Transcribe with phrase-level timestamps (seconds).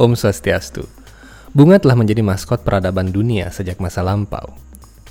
[0.00, 0.88] Om Swastiastu.
[1.52, 4.56] Bunga telah menjadi maskot peradaban dunia sejak masa lampau.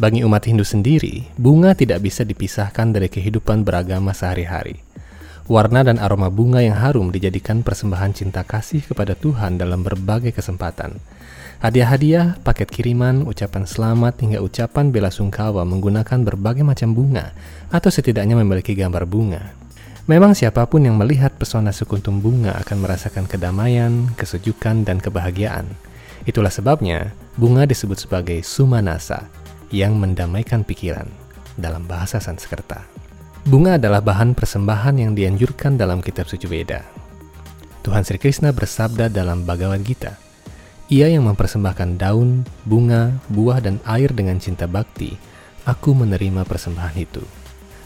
[0.02, 4.82] Bagi umat Hindu sendiri, bunga tidak bisa dipisahkan dari kehidupan beragama sehari-hari.
[5.46, 10.98] Warna dan aroma bunga yang harum dijadikan persembahan cinta kasih kepada Tuhan dalam berbagai kesempatan.
[11.62, 17.38] Hadiah-hadiah, paket kiriman, ucapan selamat, hingga ucapan bela sungkawa menggunakan berbagai macam bunga,
[17.70, 19.59] atau setidaknya memiliki gambar bunga.
[20.10, 25.70] Memang siapa pun yang melihat pesona sekuntum bunga akan merasakan kedamaian, kesejukan, dan kebahagiaan.
[26.26, 29.30] Itulah sebabnya bunga disebut sebagai sumanasa,
[29.70, 31.06] yang mendamaikan pikiran
[31.62, 32.82] dalam bahasa Sanskerta.
[33.46, 36.82] Bunga adalah bahan persembahan yang dianjurkan dalam kitab suci Weda.
[37.86, 40.18] Tuhan Sri Krishna bersabda dalam Bhagavad Gita,
[40.90, 45.14] Ia yang mempersembahkan daun, bunga, buah, dan air dengan cinta bakti,
[45.70, 47.22] aku menerima persembahan itu.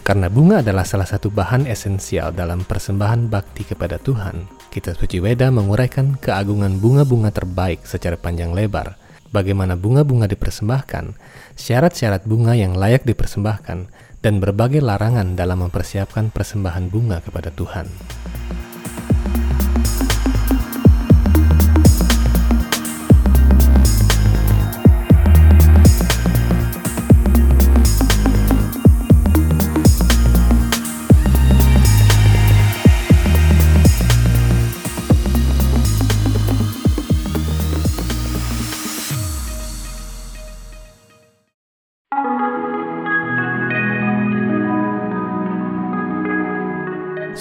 [0.04, 5.48] Karena bunga adalah salah satu bahan esensial dalam persembahan bakti kepada Tuhan, kitab suci Weda
[5.48, 9.00] menguraikan keagungan bunga-bunga terbaik secara panjang lebar–
[9.34, 11.18] bagaimana bunga-bunga dipersembahkan,
[11.58, 13.90] syarat-syarat bunga yang layak dipersembahkan,
[14.24, 17.90] dan berbagai larangan dalam mempersiapkan persembahan bunga kepada Tuhan.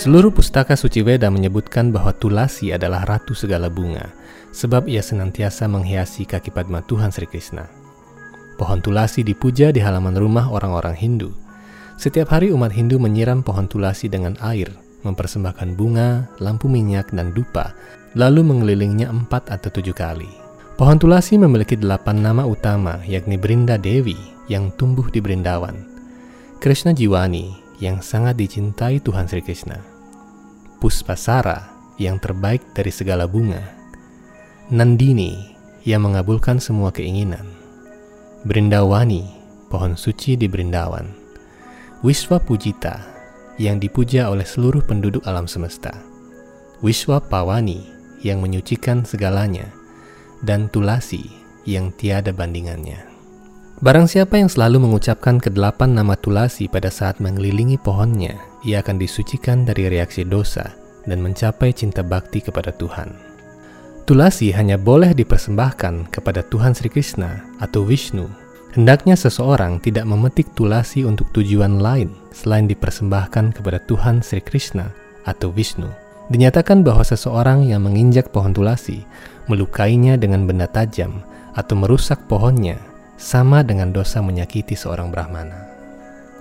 [0.02, 4.10] Seluruh pustaka suci Weda menyebutkan bahwa Tulasi adalah ratu segala bunga,
[4.50, 7.70] sebab ia senantiasa menghiasi kaki Padma Tuhan Sri Krishna.
[8.58, 11.30] Pohon Tulasi dipuja di halaman rumah orang-orang Hindu.
[12.02, 14.74] Setiap hari umat Hindu menyiram pohon Tulasi dengan air,
[15.06, 17.70] mempersembahkan bunga, lampu minyak, dan dupa,
[18.18, 20.26] lalu mengelilingnya empat atau tujuh kali.
[20.74, 24.18] Pohon Tulasi memiliki delapan nama utama, yakni Brinda Dewi
[24.50, 25.78] yang tumbuh di Brindawan,
[26.58, 29.91] Krishna Jiwani yang sangat dicintai Tuhan Sri Krishna,
[30.82, 33.62] Puspasara yang terbaik dari segala bunga,
[34.66, 35.54] Nandini
[35.86, 37.46] yang mengabulkan semua keinginan,
[38.42, 39.22] Brindawani,
[39.70, 41.06] pohon suci di Brindawan,
[42.02, 42.98] Wiswa Pujita
[43.62, 45.94] yang dipuja oleh seluruh penduduk alam semesta,
[46.82, 47.86] Wiswa Pawani
[48.26, 49.70] yang menyucikan segalanya,
[50.42, 51.30] dan Tulasi
[51.62, 53.11] yang tiada bandingannya.
[53.82, 59.66] Barang siapa yang selalu mengucapkan kedelapan nama Tulasi pada saat mengelilingi pohonnya, ia akan disucikan
[59.66, 60.70] dari reaksi dosa
[61.02, 63.10] dan mencapai cinta bakti kepada Tuhan.
[64.06, 68.30] Tulasi hanya boleh dipersembahkan kepada Tuhan Sri Krishna atau Vishnu.
[68.70, 74.94] Hendaknya seseorang tidak memetik tulasi untuk tujuan lain selain dipersembahkan kepada Tuhan Sri Krishna
[75.26, 75.90] atau Vishnu.
[76.30, 79.02] Dinyatakan bahwa seseorang yang menginjak pohon tulasi,
[79.50, 81.26] melukainya dengan benda tajam,
[81.58, 82.78] atau merusak pohonnya,
[83.22, 85.70] sama dengan dosa menyakiti seorang Brahmana.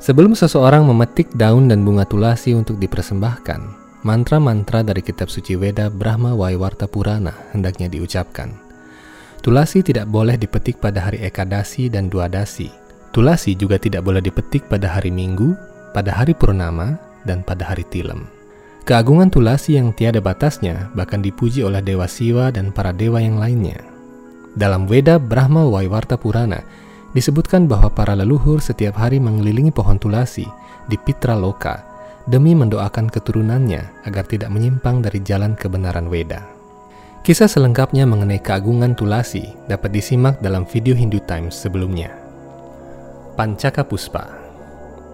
[0.01, 3.61] Sebelum seseorang memetik daun dan bunga tulasi untuk dipersembahkan,
[4.01, 8.49] mantra-mantra dari kitab suci Weda Brahma Waiwarta Purana hendaknya diucapkan.
[9.45, 12.73] Tulasi tidak boleh dipetik pada hari Ekadasi dan Duadasi.
[13.13, 15.53] Tulasi juga tidak boleh dipetik pada hari Minggu,
[15.93, 16.97] pada hari Purnama,
[17.29, 18.25] dan pada hari Tilem.
[18.81, 23.90] Keagungan Tulasi yang tiada batasnya bahkan dipuji oleh Dewa Siwa dan para dewa yang lainnya.
[24.51, 26.59] Dalam Weda Brahma Waiwarta Purana,
[27.15, 30.43] disebutkan bahwa para leluhur setiap hari mengelilingi pohon tulasi
[30.91, 31.79] di Pitra Loka
[32.27, 36.43] demi mendoakan keturunannya agar tidak menyimpang dari jalan kebenaran Weda.
[37.23, 42.11] Kisah selengkapnya mengenai keagungan tulasi dapat disimak dalam video Hindu Times sebelumnya.
[43.39, 44.27] Pancaka Puspa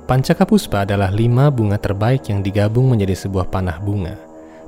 [0.10, 4.18] Pancaka Puspa adalah lima bunga terbaik yang digabung menjadi sebuah panah bunga.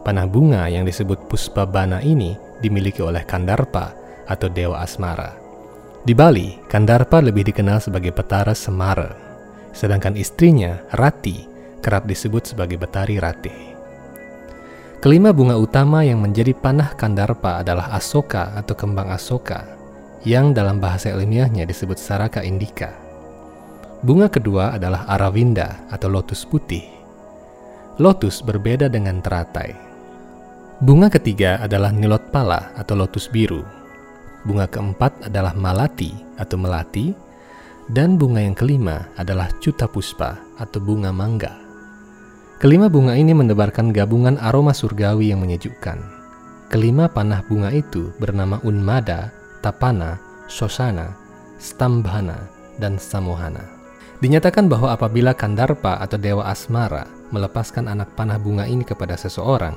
[0.05, 5.33] Panah bunga yang disebut Puspa Bana ini dimiliki oleh Kandarpa atau Dewa Asmara.
[6.05, 9.11] Di Bali, Kandarpa lebih dikenal sebagai Betara Semara,
[9.75, 11.43] sedangkan istrinya, Rati,
[11.83, 13.75] kerap disebut sebagai Betari Rati.
[15.03, 19.67] Kelima bunga utama yang menjadi panah Kandarpa adalah Asoka atau kembang Asoka,
[20.23, 22.95] yang dalam bahasa ilmiahnya disebut Saraka indica.
[23.99, 26.87] Bunga kedua adalah Aravinda atau lotus putih.
[27.99, 29.75] Lotus berbeda dengan teratai.
[30.79, 33.78] Bunga ketiga adalah Nilotpala atau lotus biru
[34.47, 37.11] Bunga keempat adalah malati atau melati,
[37.89, 41.57] dan bunga yang kelima adalah cuta puspa atau bunga mangga.
[42.59, 45.99] Kelima bunga ini mendebarkan gabungan aroma surgawi yang menyejukkan.
[46.69, 49.33] Kelima panah bunga itu bernama Unmada,
[49.63, 51.15] Tapana, Sosana,
[51.57, 52.45] Stambhana,
[52.77, 53.63] dan Samohana.
[54.19, 59.75] Dinyatakan bahwa apabila Kandarpa atau Dewa Asmara melepaskan anak panah bunga ini kepada seseorang,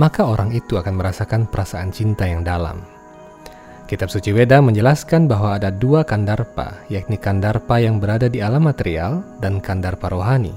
[0.00, 2.80] maka orang itu akan merasakan perasaan cinta yang dalam.
[3.90, 9.20] Kitab suci Weda menjelaskan bahwa ada dua kandarpa, yakni kandarpa yang berada di alam material
[9.42, 10.54] dan kandarpa rohani.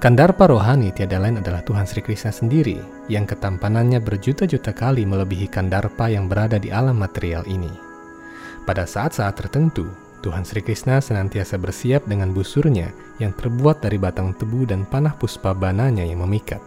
[0.00, 2.80] Kandarpa rohani tiada lain adalah Tuhan Sri Krishna sendiri,
[3.12, 7.68] yang ketampanannya berjuta-juta kali melebihi kandarpa yang berada di alam material ini.
[8.64, 9.88] Pada saat-saat tertentu,
[10.20, 15.56] Tuhan Sri Krishna senantiasa bersiap dengan busurnya yang terbuat dari batang tebu dan panah puspa
[15.56, 16.60] bananya yang memikat.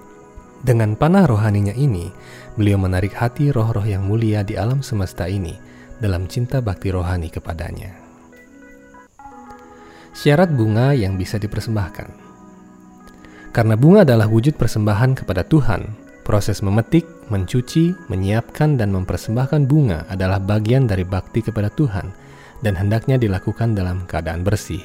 [0.63, 2.07] Dengan panah rohaninya ini,
[2.55, 5.59] beliau menarik hati roh-roh yang mulia di alam semesta ini
[5.99, 7.91] dalam cinta bakti rohani kepadanya.
[10.15, 12.07] Syarat bunga yang bisa dipersembahkan
[13.51, 20.39] Karena bunga adalah wujud persembahan kepada Tuhan, proses memetik, mencuci, menyiapkan, dan mempersembahkan bunga adalah
[20.39, 22.15] bagian dari bakti kepada Tuhan
[22.63, 24.79] dan hendaknya dilakukan dalam keadaan bersih.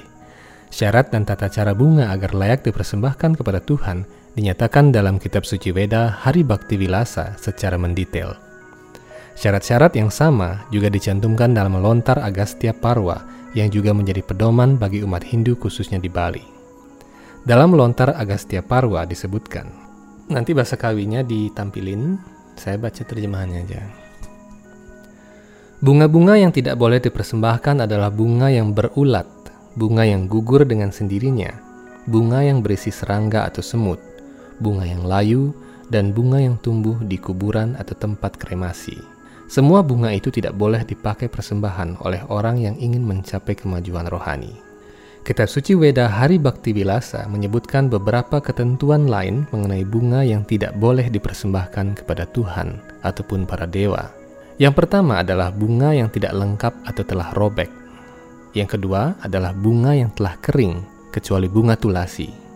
[0.74, 6.14] Syarat dan tata cara bunga agar layak dipersembahkan kepada Tuhan dinyatakan dalam kitab suci Weda
[6.22, 8.38] Hari Bakti Wilasa secara mendetail.
[9.34, 13.18] Syarat-syarat yang sama juga dicantumkan dalam lontar Agastya Parwa
[13.58, 16.46] yang juga menjadi pedoman bagi umat Hindu khususnya di Bali.
[17.42, 19.66] Dalam lontar Agastya Parwa disebutkan,
[20.30, 22.22] nanti bahasa kawinya ditampilin,
[22.54, 23.82] saya baca terjemahannya aja.
[25.82, 29.26] Bunga-bunga yang tidak boleh dipersembahkan adalah bunga yang berulat,
[29.74, 31.54] bunga yang gugur dengan sendirinya,
[32.06, 34.17] bunga yang berisi serangga atau semut,
[34.60, 35.50] bunga yang layu,
[35.88, 39.00] dan bunga yang tumbuh di kuburan atau tempat kremasi.
[39.48, 44.52] Semua bunga itu tidak boleh dipakai persembahan oleh orang yang ingin mencapai kemajuan rohani.
[45.24, 51.08] Kitab suci Weda Hari Bakti Wilasa menyebutkan beberapa ketentuan lain mengenai bunga yang tidak boleh
[51.08, 54.08] dipersembahkan kepada Tuhan ataupun para dewa.
[54.56, 57.68] Yang pertama adalah bunga yang tidak lengkap atau telah robek.
[58.56, 60.80] Yang kedua adalah bunga yang telah kering,
[61.12, 62.47] kecuali bunga tulasi.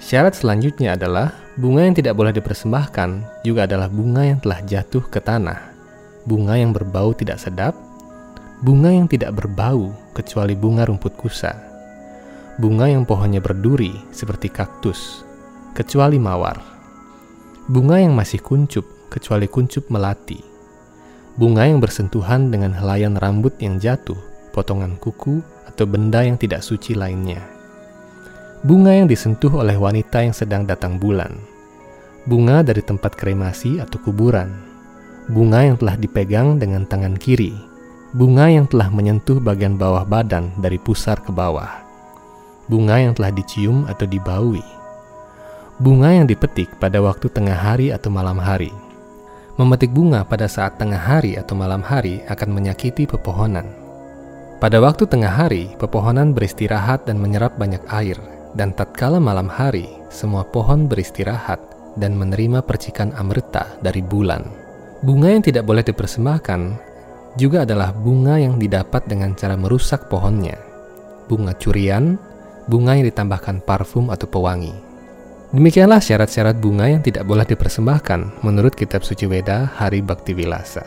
[0.00, 5.20] Syarat selanjutnya adalah bunga yang tidak boleh dipersembahkan juga adalah bunga yang telah jatuh ke
[5.20, 5.76] tanah,
[6.24, 7.76] bunga yang berbau tidak sedap,
[8.64, 11.52] bunga yang tidak berbau kecuali bunga rumput kusa,
[12.56, 15.20] bunga yang pohonnya berduri seperti kaktus,
[15.76, 16.56] kecuali mawar,
[17.68, 20.40] bunga yang masih kuncup kecuali kuncup melati,
[21.36, 24.16] bunga yang bersentuhan dengan helaian rambut yang jatuh,
[24.56, 27.59] potongan kuku, atau benda yang tidak suci lainnya
[28.60, 31.32] bunga yang disentuh oleh wanita yang sedang datang bulan,
[32.28, 34.52] bunga dari tempat kremasi atau kuburan,
[35.32, 37.56] bunga yang telah dipegang dengan tangan kiri,
[38.12, 41.72] bunga yang telah menyentuh bagian bawah badan dari pusar ke bawah,
[42.68, 44.64] bunga yang telah dicium atau dibaui,
[45.80, 48.68] bunga yang dipetik pada waktu tengah hari atau malam hari.
[49.56, 53.68] Memetik bunga pada saat tengah hari atau malam hari akan menyakiti pepohonan.
[54.56, 58.16] Pada waktu tengah hari, pepohonan beristirahat dan menyerap banyak air,
[58.54, 61.60] dan tatkala malam hari, semua pohon beristirahat
[61.98, 64.46] dan menerima percikan amrita dari bulan.
[65.00, 66.60] Bunga yang tidak boleh dipersembahkan
[67.38, 70.58] juga adalah bunga yang didapat dengan cara merusak pohonnya.
[71.30, 72.18] Bunga curian,
[72.66, 74.74] bunga yang ditambahkan parfum atau pewangi.
[75.50, 80.86] Demikianlah syarat-syarat bunga yang tidak boleh dipersembahkan menurut kitab suci Weda Hari Bakti Wilasa.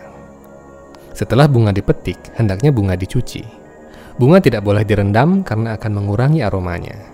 [1.11, 3.43] Setelah bunga dipetik, hendaknya bunga dicuci.
[4.15, 7.12] Bunga tidak boleh direndam karena akan mengurangi aromanya.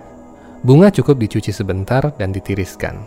[0.60, 3.00] Bunga cukup dicuci sebentar dan ditiriskan.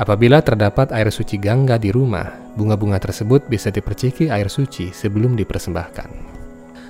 [0.00, 2.24] Apabila terdapat air suci gangga di rumah,
[2.56, 6.08] bunga-bunga tersebut bisa diperciki air suci sebelum dipersembahkan.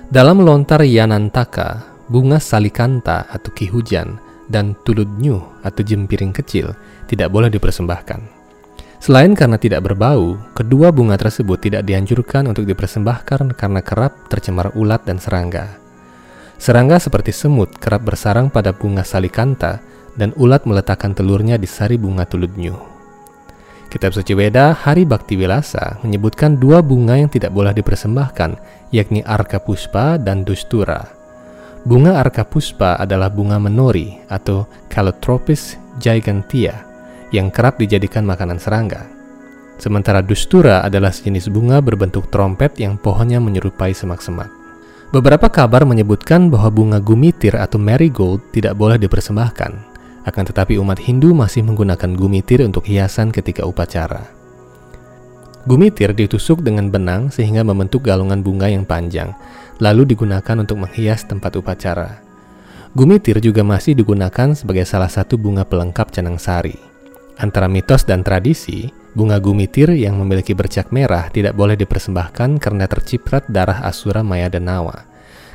[0.07, 4.15] Dalam lontar Yanantaka, bunga salikanta atau ki hujan
[4.47, 6.71] dan tuludnyu atau jempiring kecil
[7.11, 8.39] tidak boleh dipersembahkan.
[9.03, 15.03] Selain karena tidak berbau, kedua bunga tersebut tidak dianjurkan untuk dipersembahkan karena kerap tercemar ulat
[15.03, 15.80] dan serangga.
[16.61, 19.81] Serangga seperti semut kerap bersarang pada bunga salikanta
[20.13, 22.77] dan ulat meletakkan telurnya di sari bunga tuludnyu.
[23.89, 28.61] Kitab suci Weda Hari Bakti Wilasa menyebutkan dua bunga yang tidak boleh dipersembahkan,
[28.93, 31.01] yakni Arka Puspa dan Dustura.
[31.81, 36.85] Bunga Arka Puspa adalah bunga menori atau Calotropis gigantea
[37.33, 39.09] yang kerap dijadikan makanan serangga.
[39.81, 44.60] Sementara Dustura adalah sejenis bunga berbentuk trompet yang pohonnya menyerupai semak-semak.
[45.11, 49.71] Beberapa kabar menyebutkan bahwa bunga gumitir atau marigold tidak boleh dipersembahkan,
[50.23, 54.23] akan tetapi umat Hindu masih menggunakan gumitir untuk hiasan ketika upacara.
[55.67, 59.35] Gumitir ditusuk dengan benang sehingga membentuk galungan bunga yang panjang,
[59.83, 62.23] lalu digunakan untuk menghias tempat upacara.
[62.95, 66.79] Gumitir juga masih digunakan sebagai salah satu bunga pelengkap canang sari.
[67.35, 73.47] Antara mitos dan tradisi, bunga gumitir yang memiliki bercak merah tidak boleh dipersembahkan karena terciprat
[73.51, 75.07] darah Asura Maya dan Nawa.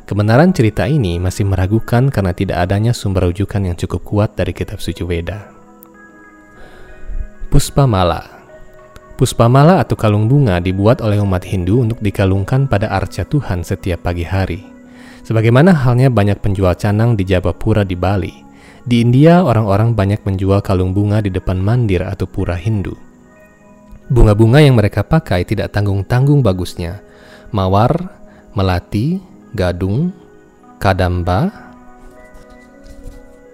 [0.06, 4.78] Kebenaran cerita ini masih meragukan karena tidak adanya sumber rujukan yang cukup kuat dari kitab
[4.78, 5.50] suci Weda.
[7.50, 8.36] Puspa Mala
[9.16, 14.28] Puspamala atau kalung bunga dibuat oleh umat Hindu untuk dikalungkan pada arca Tuhan setiap pagi
[14.28, 14.60] hari.
[15.24, 18.44] Sebagaimana halnya banyak penjual canang di Jabapura di Bali.
[18.84, 23.05] Di India, orang-orang banyak menjual kalung bunga di depan mandir atau pura Hindu.
[24.06, 27.02] Bunga-bunga yang mereka pakai tidak tanggung-tanggung bagusnya.
[27.50, 27.90] Mawar,
[28.54, 29.18] melati,
[29.50, 30.14] gadung,
[30.78, 31.50] kadamba,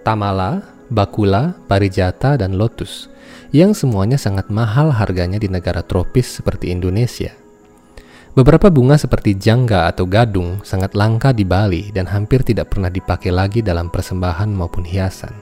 [0.05, 0.61] tamala,
[0.93, 3.09] bakula, parijata, dan lotus
[3.49, 7.33] yang semuanya sangat mahal harganya di negara tropis seperti Indonesia.
[8.37, 13.29] Beberapa bunga seperti jangga atau gadung sangat langka di Bali dan hampir tidak pernah dipakai
[13.33, 15.33] lagi dalam persembahan maupun hiasan.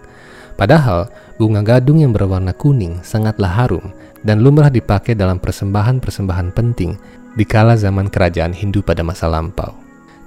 [0.60, 1.08] Padahal,
[1.40, 6.98] bunga gadung yang berwarna kuning sangatlah harum dan lumrah dipakai dalam persembahan-persembahan penting
[7.34, 9.74] di kala zaman kerajaan Hindu pada masa lampau.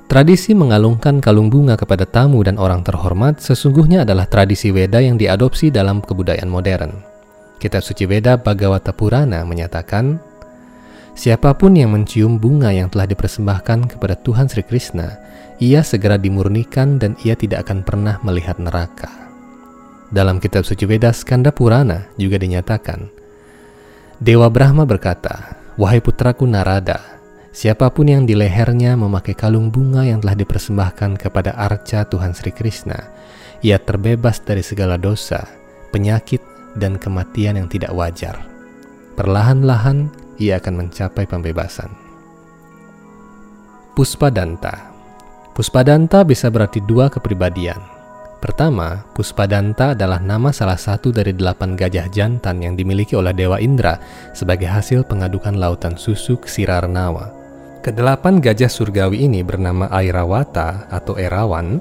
[0.05, 5.73] Tradisi mengalungkan kalung bunga kepada tamu dan orang terhormat sesungguhnya adalah tradisi Weda yang diadopsi
[5.73, 6.93] dalam kebudayaan modern.
[7.57, 10.21] Kitab suci Veda Bhagavata Purana menyatakan,
[11.15, 15.15] Siapa pun yang mencium bunga yang telah dipersembahkan kepada Tuhan Sri Krishna,
[15.63, 19.09] ia segera dimurnikan dan ia tidak akan pernah melihat neraka.
[20.13, 23.24] Dalam kitab suci Veda Skanda Purana juga dinyatakan,
[24.23, 27.03] Dewa Brahma berkata, Wahai putraku Narada,
[27.51, 32.55] siapa pun yang di lehernya memakai kalung bunga yang telah dipersembahkan kepada arca Tuhan Sri
[32.55, 33.11] Krishna,
[33.59, 35.43] ia terbebas dari segala dosa,
[35.91, 36.39] penyakit,
[36.79, 38.39] dan kematian yang tidak wajar.
[39.19, 41.91] Perlahan-lahan ia akan mencapai pembebasan.
[43.95, 44.91] Puspadanta
[45.55, 47.94] Puspadanta bisa berarti dua kepribadian.
[48.45, 53.97] Pertama, Puspadanta adalah nama salah satu dari delapan gajah jantan yang dimiliki oleh Dewa Indra
[54.37, 57.33] sebagai hasil pengadukan lautan susu Sirarnawa.
[57.81, 61.81] Kedelapan gajah surgawi ini bernama Airawata atau Erawan,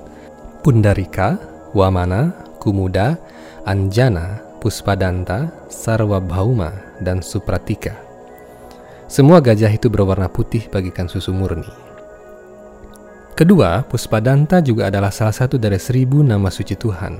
[0.64, 1.36] Pundarika,
[1.76, 2.32] Wamana,
[2.64, 3.20] Kumuda,
[3.68, 6.72] Anjana, Puspadanta, Sarwabhauma,
[7.04, 8.00] dan Supratika.
[9.12, 11.83] Semua gajah itu berwarna putih bagikan susu murni.
[13.34, 17.18] Kedua, Puspadanta juga adalah salah satu dari seribu nama suci Tuhan.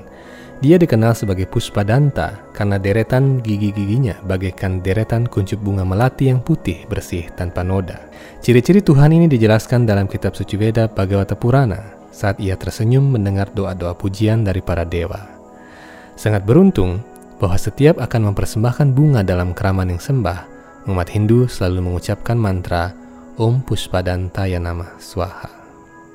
[0.62, 7.34] Dia dikenal sebagai Puspadanta karena deretan gigi-giginya bagaikan deretan kuncup bunga melati yang putih bersih
[7.34, 7.98] tanpa noda.
[8.46, 11.82] Ciri-ciri Tuhan ini dijelaskan dalam kitab suci Veda Bhagavata Purana
[12.14, 15.18] saat ia tersenyum mendengar doa-doa pujian dari para dewa.
[16.14, 17.02] Sangat beruntung
[17.42, 20.46] bahwa setiap akan mempersembahkan bunga dalam keraman yang sembah,
[20.86, 22.94] umat Hindu selalu mengucapkan mantra
[23.36, 25.63] Om Puspadantaya Nama Swaha.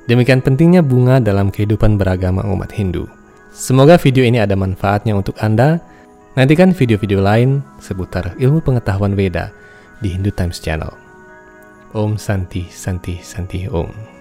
[0.09, 3.05] Demikian pentingnya bunga dalam kehidupan beragama umat Hindu.
[3.53, 5.85] Semoga video ini ada manfaatnya untuk Anda.
[6.33, 9.53] Nantikan video-video lain seputar ilmu pengetahuan Veda
[10.00, 10.97] di Hindu Times Channel.
[11.93, 14.18] Om Santi Santi Santi Om.